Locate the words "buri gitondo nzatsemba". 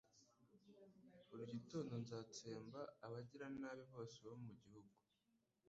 1.27-2.81